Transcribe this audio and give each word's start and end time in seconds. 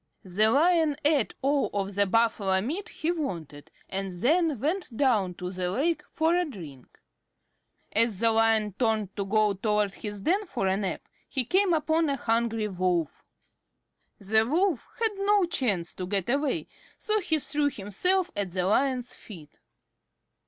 The 0.23 0.49
Lion 0.49 0.95
ate 1.05 1.35
all 1.43 1.69
of 1.75 1.93
the 1.93 2.07
Buffalo 2.07 2.59
meat 2.59 2.89
he 2.89 3.11
wanted, 3.11 3.69
and 3.87 4.11
then 4.11 4.59
went 4.59 4.97
down 4.97 5.35
to 5.35 5.51
the 5.51 5.69
lake 5.69 6.01
for 6.09 6.35
a 6.35 6.43
drink. 6.43 6.99
As 7.91 8.17
the 8.19 8.31
Lion 8.31 8.73
turned 8.79 9.15
to 9.15 9.23
go 9.25 9.53
toward 9.53 9.93
his 9.93 10.21
den 10.21 10.47
for 10.47 10.65
a 10.65 10.75
nap, 10.75 11.07
he 11.29 11.45
came 11.45 11.71
upon 11.73 12.09
a 12.09 12.15
hungry 12.15 12.67
Wolf. 12.67 13.23
The 14.17 14.43
Wolf 14.47 14.87
had 14.99 15.11
no 15.17 15.45
chance 15.45 15.93
to 15.93 16.07
get 16.07 16.31
away, 16.31 16.65
so 16.97 17.19
he 17.19 17.37
threw 17.37 17.69
himself 17.69 18.31
at 18.35 18.49
the 18.49 18.65
Lion's 18.65 19.13
feet. 19.13 19.59